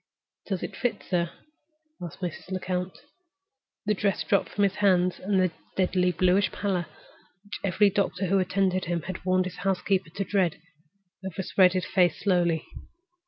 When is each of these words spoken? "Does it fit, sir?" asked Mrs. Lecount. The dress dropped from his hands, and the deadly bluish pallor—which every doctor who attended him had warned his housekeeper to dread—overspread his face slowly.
"Does 0.47 0.63
it 0.63 0.75
fit, 0.75 1.03
sir?" 1.07 1.29
asked 2.01 2.21
Mrs. 2.21 2.49
Lecount. 2.51 3.01
The 3.85 3.93
dress 3.93 4.23
dropped 4.23 4.49
from 4.49 4.63
his 4.63 4.77
hands, 4.77 5.19
and 5.19 5.39
the 5.39 5.51
deadly 5.75 6.11
bluish 6.11 6.51
pallor—which 6.51 7.59
every 7.63 7.91
doctor 7.91 8.25
who 8.25 8.39
attended 8.39 8.85
him 8.85 9.03
had 9.03 9.23
warned 9.25 9.45
his 9.45 9.57
housekeeper 9.57 10.09
to 10.15 10.23
dread—overspread 10.23 11.73
his 11.73 11.85
face 11.85 12.19
slowly. 12.19 12.65